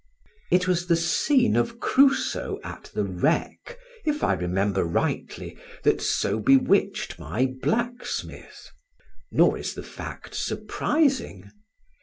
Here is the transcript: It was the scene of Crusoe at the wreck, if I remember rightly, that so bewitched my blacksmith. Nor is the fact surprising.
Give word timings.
It 0.49 0.67
was 0.67 0.87
the 0.87 0.95
scene 0.95 1.55
of 1.55 1.79
Crusoe 1.79 2.59
at 2.63 2.89
the 2.95 3.03
wreck, 3.03 3.77
if 4.03 4.23
I 4.23 4.33
remember 4.33 4.83
rightly, 4.83 5.55
that 5.83 6.01
so 6.01 6.39
bewitched 6.39 7.19
my 7.19 7.45
blacksmith. 7.61 8.71
Nor 9.31 9.59
is 9.59 9.75
the 9.75 9.83
fact 9.83 10.33
surprising. 10.33 11.51